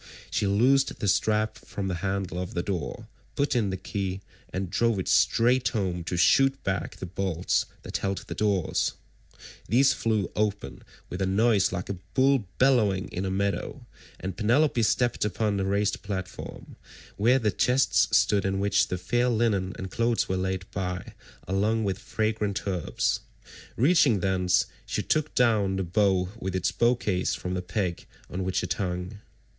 She 0.31 0.47
loosed 0.47 0.97
the 0.99 1.07
strap 1.07 1.59
from 1.59 1.87
the 1.87 1.93
handle 2.01 2.39
of 2.41 2.55
the 2.55 2.63
door, 2.63 3.07
put 3.35 3.55
in 3.55 3.69
the 3.69 3.77
key, 3.77 4.21
and 4.51 4.67
drove 4.71 4.97
it 4.97 5.07
straight 5.07 5.67
home 5.67 6.03
to 6.05 6.17
shoot 6.17 6.63
back 6.63 6.95
the 6.95 7.05
bolts 7.05 7.67
that 7.83 7.97
held 7.97 8.17
the 8.25 8.33
doors;161 8.33 9.61
these 9.69 9.93
flew 9.93 10.31
open 10.35 10.81
with 11.11 11.21
a 11.21 11.27
noise 11.27 11.71
like 11.71 11.87
a 11.87 11.99
bull 12.15 12.47
bellowing 12.57 13.09
in 13.09 13.25
a 13.25 13.29
meadow, 13.29 13.85
and 14.19 14.35
Penelope 14.35 14.81
stepped 14.81 15.23
upon 15.23 15.57
the 15.57 15.65
raised 15.65 16.01
platform, 16.01 16.77
where 17.15 17.37
the 17.37 17.51
chests 17.51 18.07
stood 18.17 18.43
in 18.43 18.59
which 18.59 18.87
the 18.87 18.97
fair 18.97 19.29
linen 19.29 19.71
and 19.77 19.91
clothes 19.91 20.27
were 20.27 20.35
laid 20.35 20.65
by 20.71 21.13
along 21.47 21.83
with 21.83 21.99
fragrant 21.99 22.65
herbs: 22.67 23.19
reaching 23.75 24.19
thence, 24.21 24.65
she 24.83 25.03
took 25.03 25.35
down 25.35 25.75
the 25.75 25.83
bow 25.83 26.29
with 26.39 26.55
its 26.55 26.71
bow 26.71 26.95
case 26.95 27.35
from 27.35 27.53
the 27.53 27.61
peg 27.61 28.07
on 28.31 28.43
which 28.43 28.63
it 28.63 28.73
hung. 28.73 29.19